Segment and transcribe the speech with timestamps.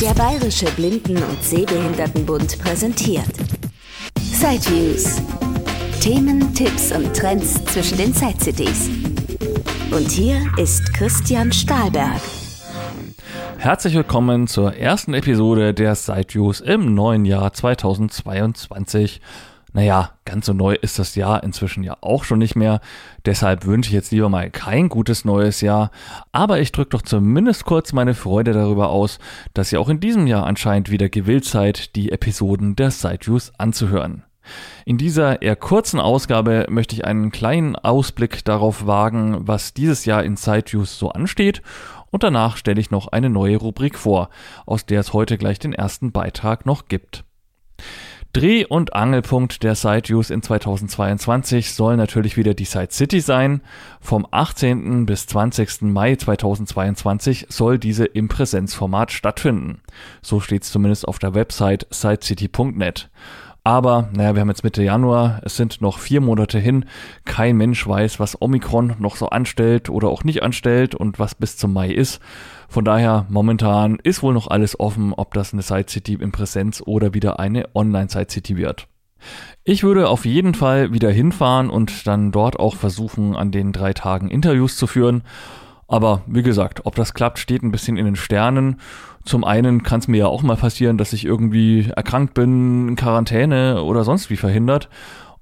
[0.00, 3.32] Der Bayerische Blinden- und Sehbehindertenbund präsentiert
[4.20, 5.22] Sideviews.
[6.02, 8.90] Themen, Tipps und Trends zwischen den Side-Cities.
[9.90, 12.20] Und hier ist Christian Stahlberg.
[13.56, 19.22] Herzlich willkommen zur ersten Episode der Sideviews im neuen Jahr 2022.
[19.76, 22.80] Naja, ganz so neu ist das Jahr inzwischen ja auch schon nicht mehr.
[23.26, 25.90] Deshalb wünsche ich jetzt lieber mal kein gutes neues Jahr.
[26.32, 29.18] Aber ich drücke doch zumindest kurz meine Freude darüber aus,
[29.52, 34.22] dass ihr auch in diesem Jahr anscheinend wieder gewillt seid, die Episoden der Sideviews anzuhören.
[34.86, 40.24] In dieser eher kurzen Ausgabe möchte ich einen kleinen Ausblick darauf wagen, was dieses Jahr
[40.24, 41.60] in Sideviews so ansteht.
[42.10, 44.30] Und danach stelle ich noch eine neue Rubrik vor,
[44.64, 47.24] aus der es heute gleich den ersten Beitrag noch gibt.
[48.32, 53.62] Dreh- und Angelpunkt der Side Use in 2022 soll natürlich wieder die Side City sein.
[54.00, 55.06] Vom 18.
[55.06, 55.82] bis 20.
[55.82, 59.80] Mai 2022 soll diese im Präsenzformat stattfinden.
[60.20, 63.08] So steht es zumindest auf der Website sidecity.net.
[63.66, 66.84] Aber, naja, wir haben jetzt Mitte Januar, es sind noch vier Monate hin.
[67.24, 71.56] Kein Mensch weiß, was Omikron noch so anstellt oder auch nicht anstellt und was bis
[71.56, 72.20] zum Mai ist.
[72.68, 76.82] Von daher, momentan ist wohl noch alles offen, ob das eine Side City in Präsenz
[76.84, 78.88] oder wieder eine Online Side City wird.
[79.64, 83.92] Ich würde auf jeden Fall wieder hinfahren und dann dort auch versuchen, an den drei
[83.92, 85.22] Tagen Interviews zu führen.
[85.88, 88.80] Aber wie gesagt, ob das klappt, steht ein bisschen in den Sternen.
[89.24, 92.96] Zum einen kann es mir ja auch mal passieren, dass ich irgendwie erkrankt bin, in
[92.96, 94.88] Quarantäne oder sonst wie verhindert.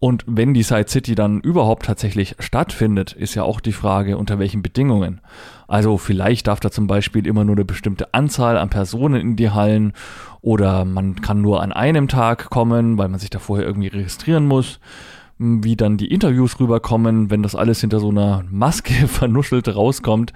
[0.04, 4.38] Und wenn die Side City dann überhaupt tatsächlich stattfindet, ist ja auch die Frage, unter
[4.38, 5.22] welchen Bedingungen.
[5.66, 9.48] Also vielleicht darf da zum Beispiel immer nur eine bestimmte Anzahl an Personen in die
[9.48, 9.94] Hallen
[10.42, 14.44] oder man kann nur an einem Tag kommen, weil man sich da vorher irgendwie registrieren
[14.44, 14.78] muss
[15.38, 20.32] wie dann die Interviews rüberkommen, wenn das alles hinter so einer Maske vernuschelt rauskommt.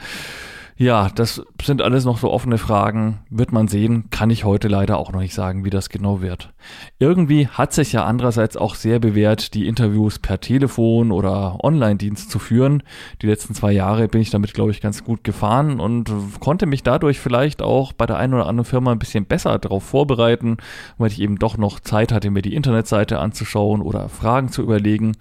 [0.80, 3.18] Ja, das sind alles noch so offene Fragen.
[3.30, 6.52] Wird man sehen, kann ich heute leider auch noch nicht sagen, wie das genau wird.
[7.00, 12.38] Irgendwie hat sich ja andererseits auch sehr bewährt, die Interviews per Telefon oder Online-Dienst zu
[12.38, 12.84] führen.
[13.22, 16.84] Die letzten zwei Jahre bin ich damit, glaube ich, ganz gut gefahren und konnte mich
[16.84, 20.58] dadurch vielleicht auch bei der einen oder anderen Firma ein bisschen besser darauf vorbereiten,
[20.97, 25.16] weil ich eben doch noch Zeit hatte, mir die Internetseite anzuschauen oder Fragen zu überlegen.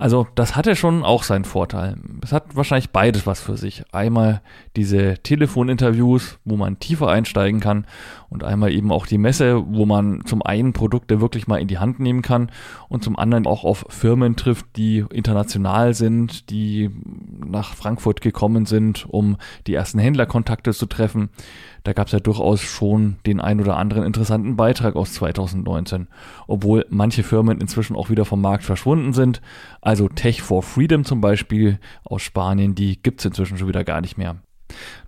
[0.00, 1.98] Also das hatte schon auch seinen Vorteil.
[2.22, 3.84] Es hat wahrscheinlich beides was für sich.
[3.92, 4.40] Einmal
[4.74, 7.84] diese Telefoninterviews, wo man tiefer einsteigen kann
[8.30, 11.76] und einmal eben auch die Messe, wo man zum einen Produkte wirklich mal in die
[11.76, 12.50] Hand nehmen kann
[12.88, 16.88] und zum anderen auch auf Firmen trifft, die international sind, die
[17.44, 19.36] nach Frankfurt gekommen sind, um
[19.66, 21.28] die ersten Händlerkontakte zu treffen.
[21.82, 26.08] Da gab es ja durchaus schon den ein oder anderen interessanten Beitrag aus 2019,
[26.46, 29.40] obwohl manche Firmen inzwischen auch wieder vom Markt verschwunden sind.
[29.90, 34.00] Also Tech for Freedom zum Beispiel aus Spanien, die gibt es inzwischen schon wieder gar
[34.00, 34.40] nicht mehr.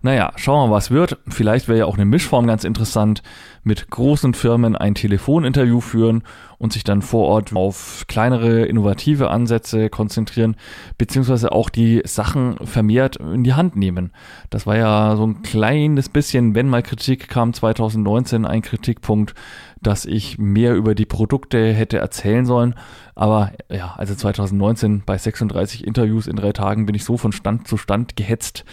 [0.03, 1.19] Naja, schauen wir mal, was wird.
[1.29, 3.23] Vielleicht wäre ja auch eine Mischform ganz interessant,
[3.65, 6.25] mit großen Firmen ein Telefoninterview führen
[6.59, 10.57] und sich dann vor Ort auf kleinere, innovative Ansätze konzentrieren,
[10.99, 14.13] beziehungsweise auch die Sachen vermehrt in die Hand nehmen.
[14.51, 19.35] Das war ja so ein kleines bisschen, wenn mal Kritik kam 2019, ein Kritikpunkt,
[19.81, 22.75] dass ich mehr über die Produkte hätte erzählen sollen.
[23.15, 27.69] Aber ja, also 2019 bei 36 Interviews in drei Tagen bin ich so von Stand
[27.69, 28.65] zu Stand gehetzt,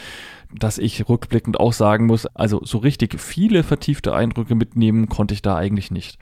[0.54, 5.42] dass ich rückblickend auch sagen muss, also so richtig viele vertiefte Eindrücke mitnehmen konnte ich
[5.42, 6.18] da eigentlich nicht.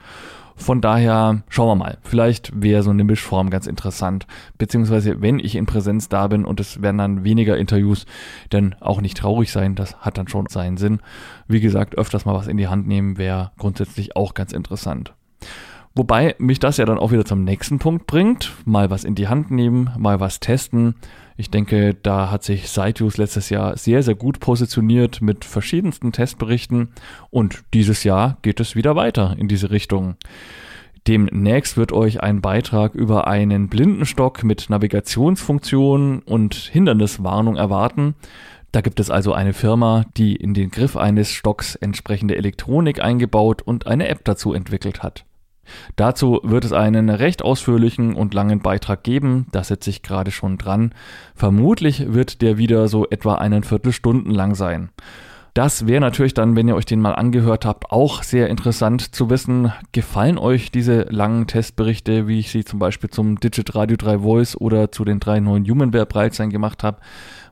[0.58, 1.98] Von daher schauen wir mal.
[2.02, 4.26] Vielleicht wäre so eine Mischform ganz interessant.
[4.58, 8.06] Beziehungsweise, wenn ich in Präsenz da bin und es werden dann weniger Interviews,
[8.50, 9.76] dann auch nicht traurig sein.
[9.76, 10.98] Das hat dann schon seinen Sinn.
[11.46, 15.14] Wie gesagt, öfters mal was in die Hand nehmen wäre grundsätzlich auch ganz interessant.
[15.94, 18.52] Wobei mich das ja dann auch wieder zum nächsten Punkt bringt.
[18.64, 20.96] Mal was in die Hand nehmen, mal was testen.
[21.40, 26.88] Ich denke, da hat sich Siteuse letztes Jahr sehr, sehr gut positioniert mit verschiedensten Testberichten
[27.30, 30.16] und dieses Jahr geht es wieder weiter in diese Richtung.
[31.06, 38.16] Demnächst wird euch ein Beitrag über einen Blindenstock mit Navigationsfunktion und Hinderniswarnung erwarten.
[38.72, 43.62] Da gibt es also eine Firma, die in den Griff eines Stocks entsprechende Elektronik eingebaut
[43.62, 45.24] und eine App dazu entwickelt hat.
[45.96, 50.58] Dazu wird es einen recht ausführlichen und langen Beitrag geben, da sitze ich gerade schon
[50.58, 50.92] dran.
[51.34, 54.90] Vermutlich wird der wieder so etwa einen Viertelstunden lang sein.
[55.58, 59.28] Das wäre natürlich dann, wenn ihr euch den mal angehört habt, auch sehr interessant zu
[59.28, 59.72] wissen.
[59.90, 64.56] Gefallen euch diese langen Testberichte, wie ich sie zum Beispiel zum Digit Radio 3 Voice
[64.56, 66.98] oder zu den drei neuen Humanware Breitsein gemacht habe?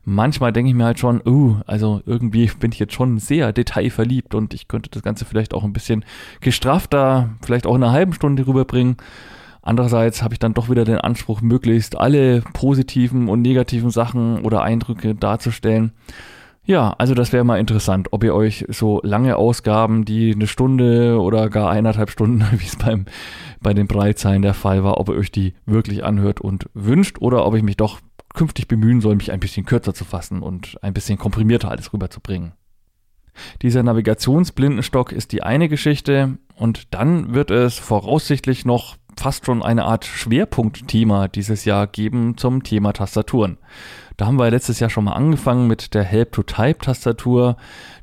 [0.07, 4.35] Manchmal denke ich mir halt schon, uh, also irgendwie bin ich jetzt schon sehr detailverliebt
[4.35, 6.05] und ich könnte das Ganze vielleicht auch ein bisschen
[6.41, 8.97] gestrafter, vielleicht auch in einer halben Stunde rüberbringen.
[9.61, 14.63] Andererseits habe ich dann doch wieder den Anspruch, möglichst alle positiven und negativen Sachen oder
[14.63, 15.91] Eindrücke darzustellen.
[16.65, 21.21] Ja, also das wäre mal interessant, ob ihr euch so lange Ausgaben, die eine Stunde
[21.21, 23.07] oder gar eineinhalb Stunden, wie es beim
[23.61, 27.45] bei den Breitzeilen der Fall war, ob ihr euch die wirklich anhört und wünscht oder
[27.45, 27.99] ob ich mich doch
[28.37, 32.53] künftig bemühen soll, mich ein bisschen kürzer zu fassen und ein bisschen komprimierter alles rüberzubringen.
[33.63, 39.85] Dieser Navigationsblindenstock ist die eine Geschichte und dann wird es voraussichtlich noch fast schon eine
[39.85, 43.59] Art Schwerpunktthema dieses Jahr geben zum Thema Tastaturen.
[44.17, 47.57] Da haben wir letztes Jahr schon mal angefangen mit der Help-to-Type-Tastatur,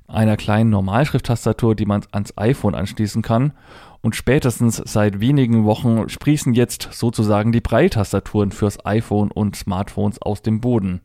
[0.07, 3.53] einer kleinen Normalschrift-Tastatur, die man ans iPhone anschließen kann.
[4.01, 10.41] Und spätestens seit wenigen Wochen sprießen jetzt sozusagen die Breitastaturen fürs iPhone und Smartphones aus
[10.41, 11.01] dem Boden.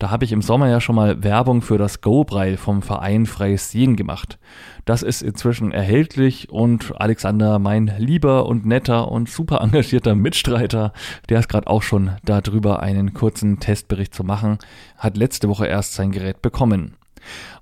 [0.00, 3.70] Da habe ich im Sommer ja schon mal Werbung für das Go-Braille vom Verein Freies
[3.70, 4.38] Sehen gemacht.
[4.86, 10.94] Das ist inzwischen erhältlich und Alexander, mein lieber und netter und super engagierter Mitstreiter,
[11.28, 14.56] der ist gerade auch schon darüber einen kurzen Testbericht zu machen,
[14.96, 16.96] hat letzte Woche erst sein Gerät bekommen.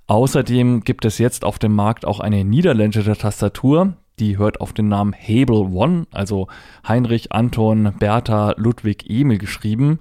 [0.07, 4.87] Außerdem gibt es jetzt auf dem Markt auch eine niederländische Tastatur, die hört auf den
[4.87, 6.47] Namen Hebel One, also
[6.87, 9.99] Heinrich, Anton, Bertha, Ludwig, Emil geschrieben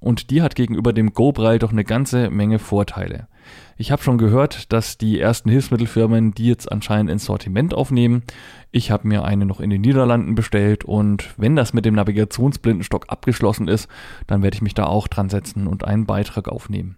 [0.00, 3.28] und die hat gegenüber dem GoBraille doch eine ganze Menge Vorteile.
[3.76, 8.22] Ich habe schon gehört, dass die ersten Hilfsmittelfirmen die jetzt anscheinend ins Sortiment aufnehmen.
[8.70, 13.06] Ich habe mir eine noch in den Niederlanden bestellt und wenn das mit dem Navigationsblindenstock
[13.08, 13.88] abgeschlossen ist,
[14.26, 16.96] dann werde ich mich da auch dran setzen und einen Beitrag aufnehmen.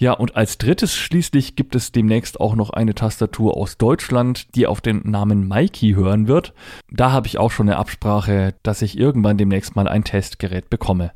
[0.00, 4.68] Ja, und als drittes schließlich gibt es demnächst auch noch eine Tastatur aus Deutschland, die
[4.68, 6.54] auf den Namen Mikey hören wird.
[6.88, 11.10] Da habe ich auch schon eine Absprache, dass ich irgendwann demnächst mal ein Testgerät bekomme.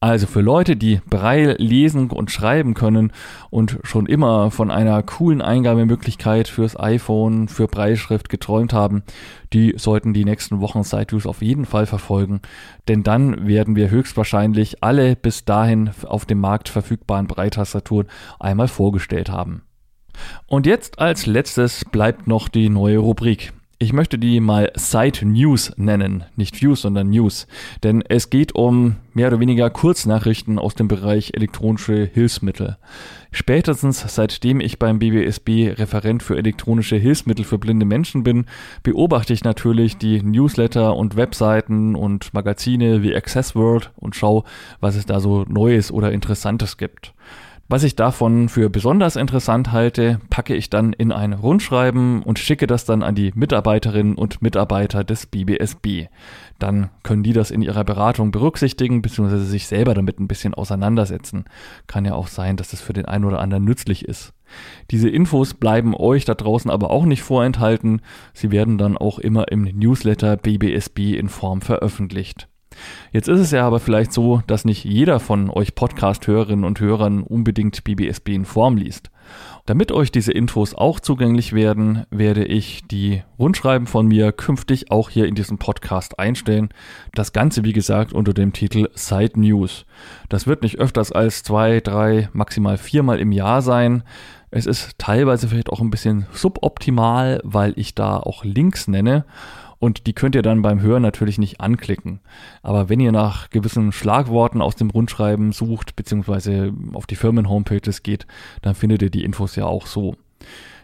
[0.00, 3.12] Also für Leute, die Braille lesen und schreiben können
[3.50, 9.04] und schon immer von einer coolen Eingabemöglichkeit fürs iPhone, für Brailleschrift geträumt haben,
[9.54, 12.40] die sollten die nächsten Wochen SideViews auf jeden Fall verfolgen,
[12.88, 19.30] denn dann werden wir höchstwahrscheinlich alle bis dahin auf dem Markt verfügbaren Braille-Tastaturen einmal vorgestellt
[19.30, 19.62] haben.
[20.46, 23.52] Und jetzt als letztes bleibt noch die neue Rubrik.
[23.80, 27.48] Ich möchte die mal Site News nennen, nicht Views, sondern News,
[27.82, 32.78] denn es geht um mehr oder weniger Kurznachrichten aus dem Bereich elektronische Hilfsmittel.
[33.32, 38.46] Spätestens seitdem ich beim BBSB Referent für elektronische Hilfsmittel für blinde Menschen bin,
[38.84, 44.44] beobachte ich natürlich die Newsletter und Webseiten und Magazine wie Access World und schaue,
[44.80, 47.12] was es da so Neues oder Interessantes gibt.
[47.66, 52.66] Was ich davon für besonders interessant halte, packe ich dann in ein Rundschreiben und schicke
[52.66, 56.08] das dann an die Mitarbeiterinnen und Mitarbeiter des BBSB.
[56.58, 59.38] Dann können die das in ihrer Beratung berücksichtigen bzw.
[59.38, 61.46] sich selber damit ein bisschen auseinandersetzen.
[61.86, 64.34] Kann ja auch sein, dass das für den einen oder anderen nützlich ist.
[64.90, 68.02] Diese Infos bleiben euch da draußen aber auch nicht vorenthalten.
[68.34, 72.46] Sie werden dann auch immer im Newsletter BBSB in Form veröffentlicht.
[73.12, 77.22] Jetzt ist es ja aber vielleicht so, dass nicht jeder von euch Podcast-Hörerinnen und Hörern
[77.22, 79.10] unbedingt BBSB in Form liest.
[79.66, 85.08] Damit euch diese Infos auch zugänglich werden, werde ich die Rundschreiben von mir künftig auch
[85.08, 86.68] hier in diesem Podcast einstellen.
[87.14, 89.86] Das Ganze, wie gesagt, unter dem Titel Side News.
[90.28, 94.02] Das wird nicht öfters als zwei, drei, maximal viermal im Jahr sein.
[94.50, 99.24] Es ist teilweise vielleicht auch ein bisschen suboptimal, weil ich da auch Links nenne
[99.84, 102.20] und die könnt ihr dann beim Hören natürlich nicht anklicken.
[102.62, 108.26] Aber wenn ihr nach gewissen Schlagworten aus dem Rundschreiben sucht, beziehungsweise auf die Firmen-Homepages geht,
[108.62, 110.16] dann findet ihr die Infos ja auch so.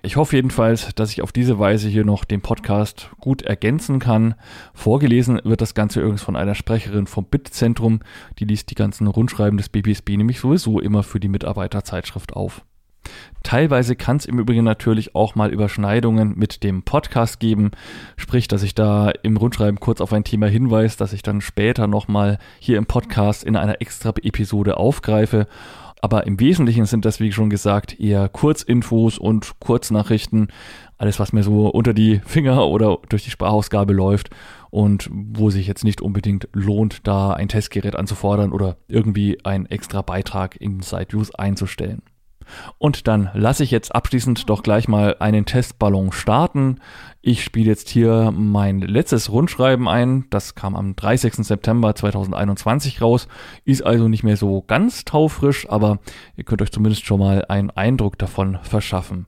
[0.02, 4.34] Ich hoffe jedenfalls, dass ich auf diese Weise hier noch den Podcast gut ergänzen kann.
[4.74, 8.00] Vorgelesen wird das Ganze übrigens von einer Sprecherin vom BIT-Zentrum.
[8.38, 12.64] Die liest die ganzen Rundschreiben des BBSB nämlich sowieso immer für die Mitarbeiterzeitschrift auf.
[13.42, 17.70] Teilweise kann es im Übrigen natürlich auch mal Überschneidungen mit dem Podcast geben,
[18.16, 21.86] sprich, dass ich da im Rundschreiben kurz auf ein Thema hinweise, das ich dann später
[21.86, 25.46] nochmal hier im Podcast in einer extra Episode aufgreife.
[26.02, 30.48] Aber im Wesentlichen sind das, wie schon gesagt, eher Kurzinfos und Kurznachrichten.
[30.96, 34.30] Alles, was mir so unter die Finger oder durch die Sprachausgabe läuft
[34.70, 40.00] und wo sich jetzt nicht unbedingt lohnt, da ein Testgerät anzufordern oder irgendwie einen extra
[40.00, 42.02] Beitrag in SideViews einzustellen.
[42.78, 46.78] Und dann lasse ich jetzt abschließend doch gleich mal einen Testballon starten.
[47.22, 50.24] Ich spiele jetzt hier mein letztes Rundschreiben ein.
[50.30, 51.34] Das kam am 30.
[51.34, 53.28] September 2021 raus.
[53.64, 55.98] Ist also nicht mehr so ganz taufrisch, aber
[56.36, 59.26] ihr könnt euch zumindest schon mal einen Eindruck davon verschaffen.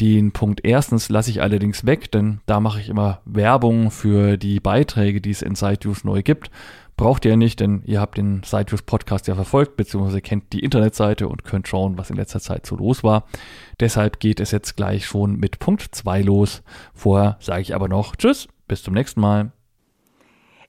[0.00, 4.58] Den Punkt erstens lasse ich allerdings weg, denn da mache ich immer Werbung für die
[4.58, 6.50] Beiträge, die es in SiteViews neu gibt.
[6.96, 11.26] Braucht ihr nicht, denn ihr habt den SiteViews Podcast ja verfolgt, beziehungsweise kennt die Internetseite
[11.26, 13.24] und könnt schauen, was in letzter Zeit so los war.
[13.80, 16.62] Deshalb geht es jetzt gleich schon mit Punkt 2 los.
[16.94, 19.52] Vorher sage ich aber noch Tschüss, bis zum nächsten Mal.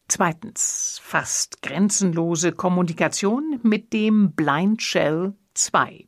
[0.08, 6.06] Zweitens, fast grenzenlose Kommunikation mit dem Blind Shell 2.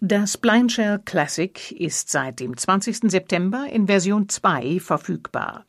[0.00, 3.10] Das Blindshell Classic ist seit dem 20.
[3.10, 5.64] September in Version 2 verfügbar.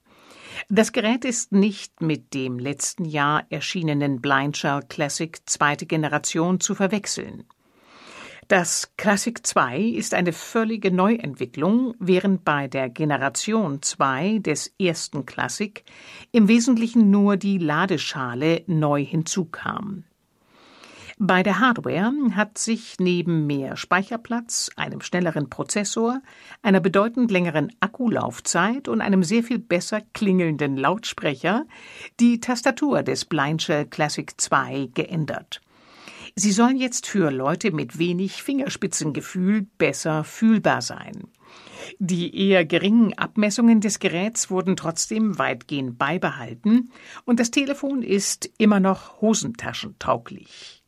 [0.70, 7.44] Das Gerät ist nicht mit dem letzten Jahr erschienenen Blindshell Classic zweite Generation zu verwechseln.
[8.48, 15.84] Das Classic 2 ist eine völlige Neuentwicklung, während bei der Generation 2 des ersten Classic
[16.32, 20.04] im Wesentlichen nur die Ladeschale neu hinzukam.
[21.18, 26.22] Bei der Hardware hat sich neben mehr Speicherplatz, einem schnelleren Prozessor,
[26.62, 31.68] einer bedeutend längeren Akkulaufzeit und einem sehr viel besser klingelnden Lautsprecher
[32.20, 35.62] die Tastatur des Blindshell Classic 2 geändert.
[36.36, 41.30] Sie soll jetzt für Leute mit wenig Fingerspitzengefühl besser fühlbar sein.
[41.98, 46.92] Die eher geringen Abmessungen des Geräts wurden trotzdem weitgehend beibehalten
[47.24, 50.82] und das Telefon ist immer noch hosentaschentauglich.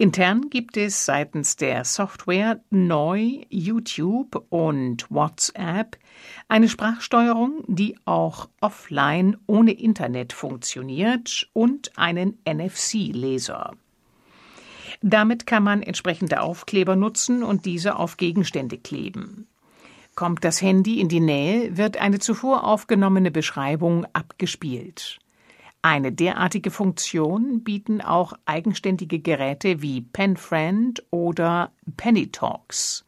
[0.00, 5.98] Intern gibt es seitens der Software neu YouTube und WhatsApp
[6.46, 13.72] eine Sprachsteuerung, die auch offline ohne Internet funktioniert und einen NFC-Leser.
[15.02, 19.48] Damit kann man entsprechende Aufkleber nutzen und diese auf Gegenstände kleben.
[20.14, 25.18] Kommt das Handy in die Nähe, wird eine zuvor aufgenommene Beschreibung abgespielt.
[25.82, 33.04] Eine derartige Funktion bieten auch eigenständige Geräte wie PenFriend oder PennyTalks.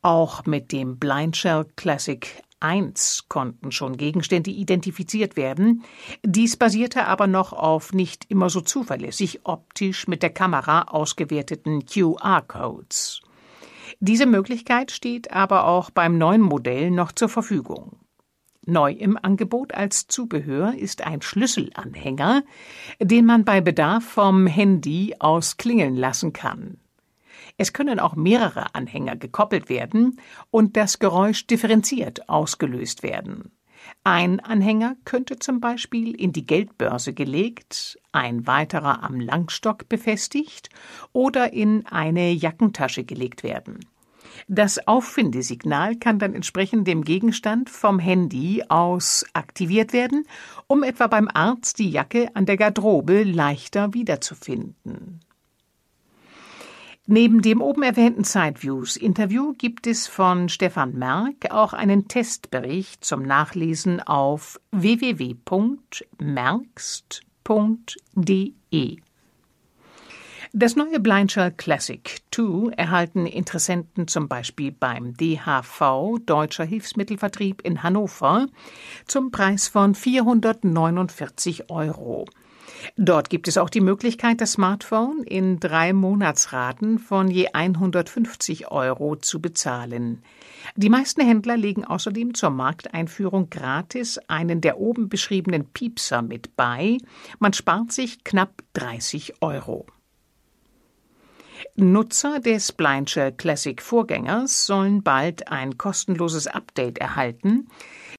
[0.00, 5.84] Auch mit dem Blindshell Classic 1 konnten schon Gegenstände identifiziert werden.
[6.22, 13.20] Dies basierte aber noch auf nicht immer so zuverlässig optisch mit der Kamera ausgewerteten QR-Codes.
[14.00, 17.98] Diese Möglichkeit steht aber auch beim neuen Modell noch zur Verfügung.
[18.66, 22.42] Neu im Angebot als Zubehör ist ein Schlüsselanhänger,
[22.98, 26.78] den man bei Bedarf vom Handy aus klingeln lassen kann.
[27.56, 30.18] Es können auch mehrere Anhänger gekoppelt werden
[30.50, 33.52] und das Geräusch differenziert ausgelöst werden.
[34.02, 40.70] Ein Anhänger könnte zum Beispiel in die Geldbörse gelegt, ein weiterer am Langstock befestigt
[41.12, 43.80] oder in eine Jackentasche gelegt werden.
[44.48, 50.26] Das Auffindesignal kann dann entsprechend dem Gegenstand vom Handy aus aktiviert werden,
[50.66, 55.20] um etwa beim Arzt die Jacke an der Garderobe leichter wiederzufinden.
[57.06, 64.00] Neben dem oben erwähnten Sideviews-Interview gibt es von Stefan Merck auch einen Testbericht zum Nachlesen
[64.00, 65.44] auf www.merkst.de.
[70.56, 78.46] Das neue Blindshell Classic 2 erhalten Interessenten zum Beispiel beim DHV Deutscher Hilfsmittelvertrieb in Hannover
[79.04, 82.26] zum Preis von 449 Euro.
[82.96, 89.16] Dort gibt es auch die Möglichkeit, das Smartphone in drei Monatsraten von je 150 Euro
[89.16, 90.22] zu bezahlen.
[90.76, 96.98] Die meisten Händler legen außerdem zur Markteinführung gratis einen der oben beschriebenen Piepser mit bei.
[97.40, 99.86] Man spart sich knapp 30 Euro.
[101.76, 107.68] Nutzer des Blindshell Classic Vorgängers sollen bald ein kostenloses Update erhalten.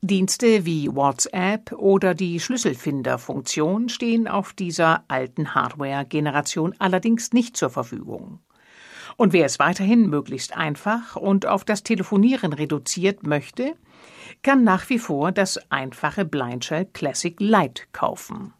[0.02, 8.40] Dienste wie WhatsApp oder die Schlüsselfinder-Funktion stehen auf dieser alten Hardware-Generation allerdings nicht zur Verfügung.
[9.18, 13.75] Und wer es weiterhin möglichst einfach und auf das Telefonieren reduziert möchte,
[14.44, 18.54] kann nach wie vor das einfache Blindshell Classic Lite kaufen.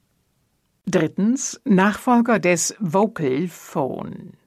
[0.86, 4.38] Drittens Nachfolger des Vocal Phone.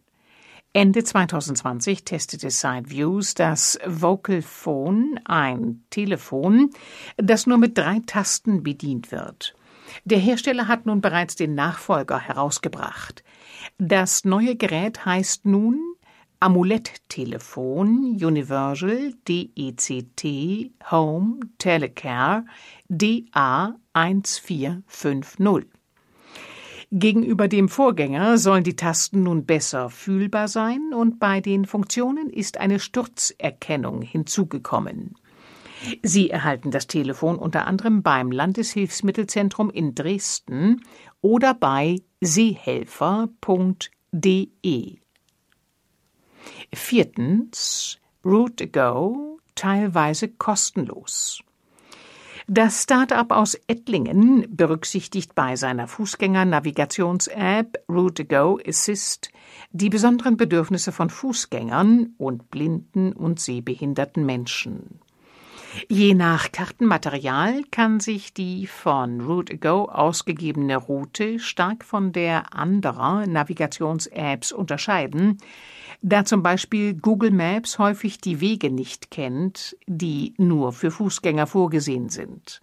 [0.78, 6.70] Ende 2020 testete SideViews das Vocal Phone, ein Telefon,
[7.16, 9.56] das nur mit drei Tasten bedient wird.
[10.04, 13.24] Der Hersteller hat nun bereits den Nachfolger herausgebracht.
[13.78, 15.80] Das neue Gerät heißt nun
[16.38, 22.44] Amulett-Telefon Universal DECT Home Telecare
[22.88, 25.77] DA 1450.
[26.90, 32.56] Gegenüber dem Vorgänger sollen die Tasten nun besser fühlbar sein und bei den Funktionen ist
[32.56, 35.14] eine Sturzerkennung hinzugekommen.
[36.02, 40.82] Sie erhalten das Telefon unter anderem beim Landeshilfsmittelzentrum in Dresden
[41.20, 43.36] oder bei seehelfer.de.
[46.72, 51.42] Viertens Route Go teilweise kostenlos.
[52.50, 59.30] Das Start-up aus Ettlingen berücksichtigt bei seiner Fußgänger-Navigations-App Route Go Assist
[59.72, 64.98] die besonderen Bedürfnisse von Fußgängern und blinden und sehbehinderten Menschen.
[65.86, 73.26] Je nach Kartenmaterial kann sich die von Route Go ausgegebene Route stark von der anderer
[73.26, 75.38] Navigations-Apps unterscheiden,
[76.02, 82.08] da zum Beispiel Google Maps häufig die Wege nicht kennt, die nur für Fußgänger vorgesehen
[82.08, 82.60] sind.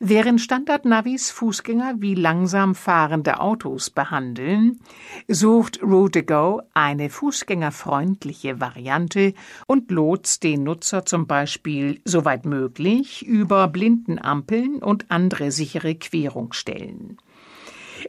[0.00, 4.78] Während Standardnavis Fußgänger wie langsam fahrende Autos behandeln,
[5.26, 9.34] sucht Route2Go eine fußgängerfreundliche Variante
[9.66, 17.18] und lotst den Nutzer zum Beispiel soweit möglich über Blindenampeln und andere sichere Querungsstellen.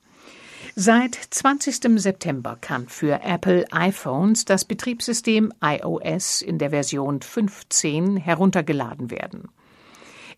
[0.74, 2.00] Seit 20.
[2.00, 9.50] September kann für Apple iPhones das Betriebssystem iOS in der Version 15 heruntergeladen werden.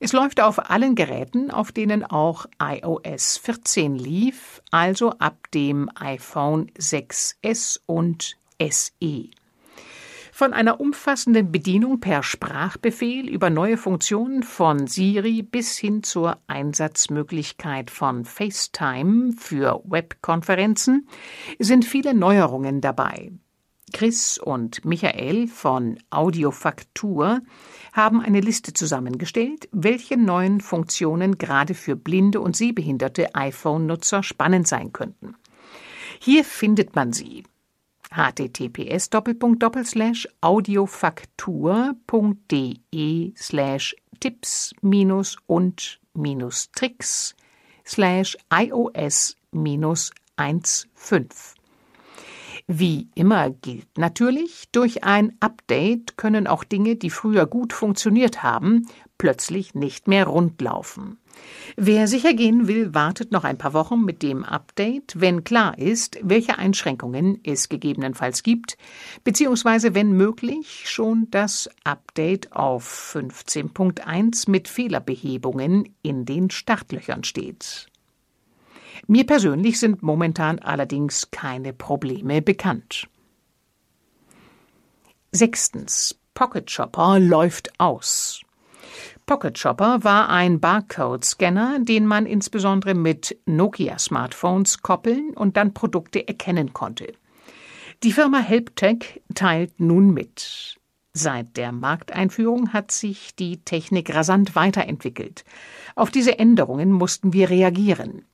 [0.01, 6.71] Es läuft auf allen Geräten, auf denen auch iOS 14 lief, also ab dem iPhone
[6.73, 9.31] 6S und SE.
[10.37, 17.91] Von einer umfassenden Bedienung per Sprachbefehl über neue Funktionen von Siri bis hin zur Einsatzmöglichkeit
[17.91, 21.09] von FaceTime für Webkonferenzen
[21.59, 23.33] sind viele Neuerungen dabei.
[23.95, 27.41] Chris und Michael von Audiofaktur
[27.95, 34.93] haben eine Liste zusammengestellt, welche neuen Funktionen gerade für blinde und sehbehinderte iPhone-Nutzer spannend sein
[34.93, 35.35] könnten.
[36.21, 37.45] Hier findet man sie
[38.17, 39.11] https
[40.41, 43.35] audiofaktur.de
[44.21, 44.75] tipps
[45.47, 46.01] und
[46.73, 47.37] tricks
[48.51, 51.55] iOS minus 1.5.
[52.67, 58.89] Wie immer gilt natürlich, durch ein Update können auch Dinge, die früher gut funktioniert haben,
[59.19, 61.19] plötzlich nicht mehr rundlaufen.
[61.77, 66.19] Wer sicher gehen will, wartet noch ein paar Wochen mit dem Update, wenn klar ist,
[66.23, 68.79] welche Einschränkungen es gegebenenfalls gibt,
[69.25, 77.89] beziehungsweise wenn möglich schon das Update auf 15.1 mit Fehlerbehebungen in den Startlöchern steht.
[79.07, 83.09] Mir persönlich sind momentan allerdings keine Probleme bekannt.
[85.33, 86.19] Sechstens.
[86.33, 88.43] Pocket Shopper läuft aus.
[89.27, 96.73] Pocket Shopper war ein Barcode-Scanner, den man insbesondere mit Nokia-Smartphones koppeln und dann Produkte erkennen
[96.73, 97.13] konnte.
[98.05, 100.77] Die Firma HelpTech teilt nun mit.
[101.13, 105.45] Seit der Markteinführung hat sich die Technik rasant weiterentwickelt.
[105.97, 108.25] Auf diese Änderungen mussten wir reagieren.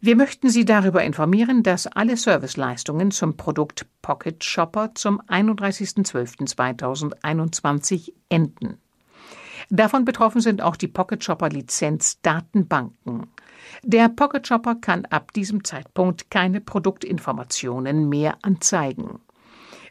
[0.00, 8.78] Wir möchten Sie darüber informieren, dass alle Serviceleistungen zum Produkt Pocket Shopper zum 31.12.2021 enden.
[9.70, 13.26] Davon betroffen sind auch die Pocket Shopper Lizenzdatenbanken.
[13.82, 19.20] Der Pocket Shopper kann ab diesem Zeitpunkt keine Produktinformationen mehr anzeigen.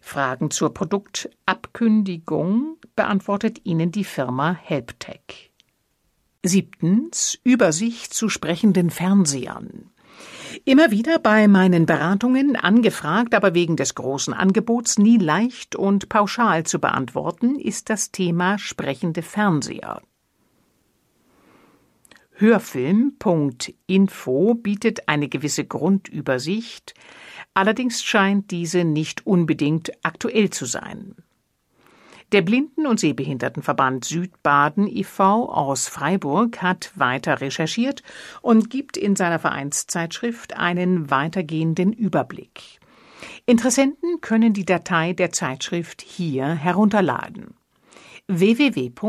[0.01, 5.51] Fragen zur Produktabkündigung beantwortet Ihnen die Firma HelpTech.
[6.43, 9.91] Siebtens Übersicht zu sprechenden Fernsehern.
[10.65, 16.65] Immer wieder bei meinen Beratungen angefragt, aber wegen des großen Angebots nie leicht und pauschal
[16.65, 20.01] zu beantworten, ist das Thema sprechende Fernseher.
[22.33, 26.95] Hörfilm.info bietet eine gewisse Grundübersicht,
[27.53, 31.15] allerdings scheint diese nicht unbedingt aktuell zu sein.
[32.31, 35.49] Der Blinden- und Sehbehindertenverband Südbaden e.V.
[35.49, 38.03] aus Freiburg hat weiter recherchiert
[38.41, 42.79] und gibt in seiner Vereinszeitschrift einen weitergehenden Überblick.
[43.45, 47.55] Interessenten können die Datei der Zeitschrift hier herunterladen
[48.27, 49.07] www.bsvsb.org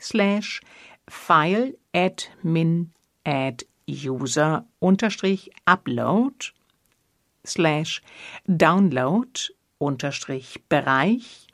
[0.00, 0.60] slash
[1.08, 2.90] file admin
[3.24, 6.52] add user unterstrich upload
[7.44, 8.02] slash
[8.46, 11.46] download unterstrich Bereich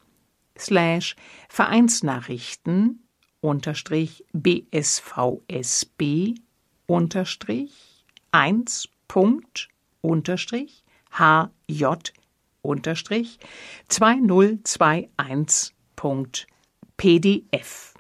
[0.59, 1.17] slash
[1.49, 3.07] Vereinsnachrichten
[3.41, 6.01] unterstrich bsvsb
[6.87, 9.69] unterstrich 1 Punkt
[10.01, 12.13] unterstrich hj
[12.63, 13.39] unterstrich
[13.89, 16.47] 2021 Punkt
[16.97, 17.96] pdf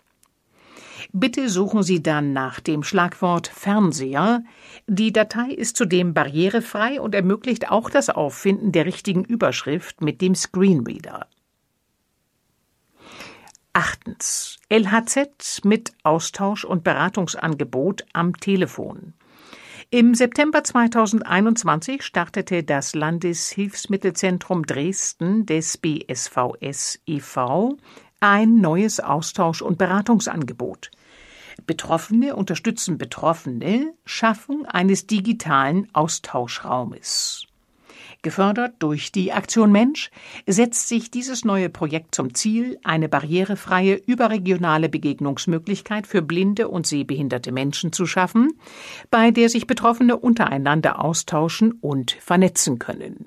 [1.18, 4.44] Bitte suchen Sie dann nach dem Schlagwort Fernseher.
[4.86, 10.34] Die Datei ist zudem barrierefrei und ermöglicht auch das Auffinden der richtigen Überschrift mit dem
[10.34, 11.26] Screenreader.
[13.72, 14.58] Achtens.
[14.68, 19.14] LHZ mit Austausch- und Beratungsangebot am Telefon.
[19.88, 27.78] Im September 2021 startete das Landeshilfsmittelzentrum Dresden des BSVS e.V.
[28.20, 30.90] ein neues Austausch- und Beratungsangebot.
[31.66, 37.46] Betroffene unterstützen Betroffene Schaffung eines digitalen Austauschraumes.
[38.22, 40.10] Gefördert durch die Aktion Mensch
[40.46, 47.52] setzt sich dieses neue Projekt zum Ziel, eine barrierefreie überregionale Begegnungsmöglichkeit für blinde und sehbehinderte
[47.52, 48.54] Menschen zu schaffen,
[49.10, 53.26] bei der sich Betroffene untereinander austauschen und vernetzen können.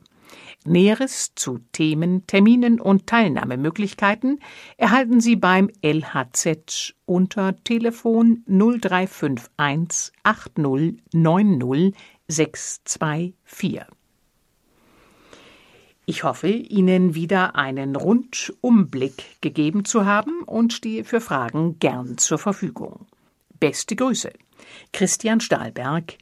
[0.65, 4.39] Näheres zu Themen, Terminen und Teilnahmemöglichkeiten
[4.77, 11.95] erhalten Sie beim LHZ unter Telefon 0351 80 90
[12.27, 13.81] 624.
[16.05, 22.39] Ich hoffe, Ihnen wieder einen Rundumblick gegeben zu haben und stehe für Fragen gern zur
[22.39, 23.05] Verfügung.
[23.59, 24.33] Beste Grüße.
[24.91, 26.17] Christian Stahlberg,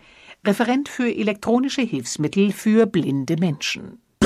[0.46, 4.02] Referent für elektronische Hilfsmittel für blinde Menschen.